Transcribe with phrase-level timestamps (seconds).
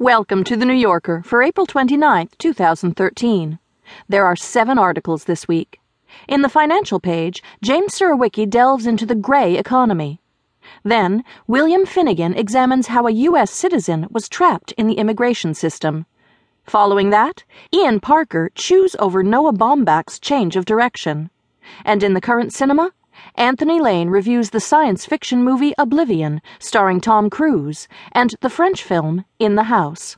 [0.00, 3.58] Welcome to The New Yorker for April 29, 2013.
[4.08, 5.80] There are seven articles this week.
[6.28, 10.20] In the financial page, James Surowiecki delves into the gray economy.
[10.84, 13.50] Then, William Finnegan examines how a U.S.
[13.50, 16.06] citizen was trapped in the immigration system.
[16.62, 17.42] Following that,
[17.74, 21.28] Ian Parker chews over Noah Baumbach's change of direction.
[21.84, 22.92] And in the current cinema,
[23.34, 29.24] Anthony Lane reviews the science fiction movie Oblivion, starring Tom Cruise, and the French film
[29.38, 30.16] In the House.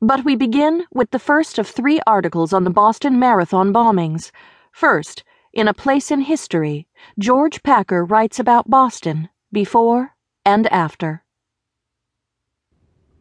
[0.00, 4.30] But we begin with the first of three articles on the Boston Marathon bombings.
[4.72, 6.86] First, in A Place in History,
[7.18, 10.14] George Packer writes about Boston before
[10.44, 11.24] and after.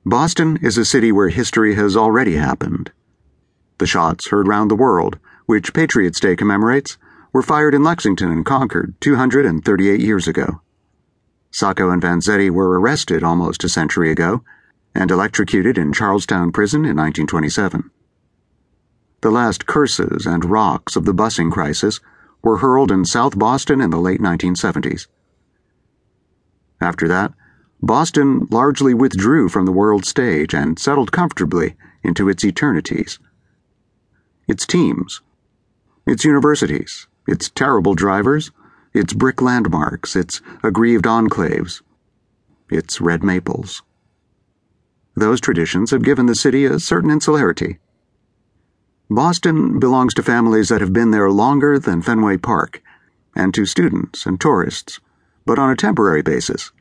[0.05, 2.91] Boston is a city where history has already happened.
[3.80, 6.98] The shots heard round the world, which Patriots Day commemorates,
[7.34, 10.62] were fired in Lexington and Concord 238 years ago.
[11.52, 14.44] Sacco and Vanzetti were arrested almost a century ago
[14.94, 17.90] and electrocuted in Charlestown Prison in 1927.
[19.21, 21.99] The last curses and rocks of the busing crisis
[22.43, 25.07] were hurled in South Boston in the late 1970s.
[26.80, 27.34] After that,
[27.82, 33.20] Boston largely withdrew from the world stage and settled comfortably into its eternities.
[34.48, 35.21] Its teams,
[36.05, 38.52] its universities, its terrible drivers,
[38.94, 41.82] its brick landmarks, its aggrieved enclaves,
[42.70, 43.84] its red maples.
[45.16, 47.80] Those traditions have given the city a certain insularity.
[49.10, 52.82] Boston belongs to families that have been there longer than Fenway Park,
[53.36, 55.00] and to students and tourists,
[55.46, 56.72] but on a temporary basis.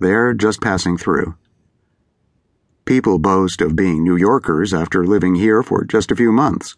[0.00, 1.36] They're just passing through.
[2.84, 6.74] People boast of being New Yorkers after living here for just a few months.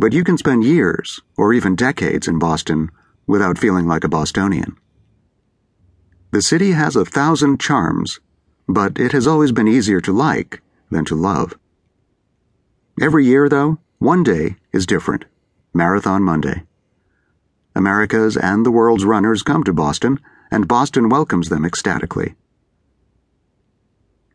[0.00, 2.90] But you can spend years, or even decades, in Boston
[3.26, 4.78] without feeling like a Bostonian.
[6.30, 8.18] The city has a thousand charms,
[8.66, 11.52] but it has always been easier to like than to love.
[12.98, 15.26] Every year, though, one day is different
[15.74, 16.62] Marathon Monday.
[17.74, 20.18] America's and the world's runners come to Boston,
[20.50, 22.36] and Boston welcomes them ecstatically.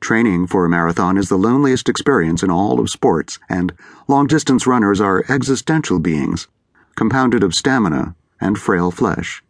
[0.06, 3.74] Training for a marathon is the loneliest experience in all of sports, and
[4.08, 6.48] long distance runners are existential beings,
[6.94, 9.44] compounded of stamina and frail flesh.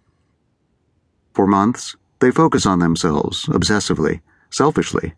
[1.34, 5.16] For months, they focus on themselves obsessively, selfishly.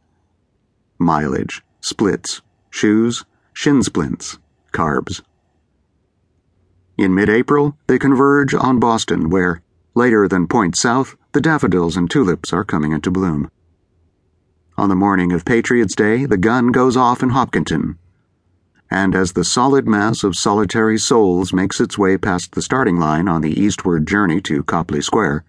[0.97, 4.39] Mileage, splits, shoes, shin splints,
[4.73, 5.21] carbs.
[6.97, 9.61] In mid April, they converge on Boston, where,
[9.93, 13.51] later than Point South, the daffodils and tulips are coming into bloom.
[14.79, 17.97] On the morning of Patriots' Day, the gun goes off in Hopkinton.
[18.91, 23.27] And as the solid mass of solitary souls makes its way past the starting line
[23.27, 25.45] on the eastward journey to Copley Square,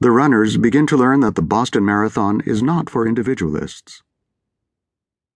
[0.00, 4.02] the runners begin to learn that the Boston Marathon is not for individualists.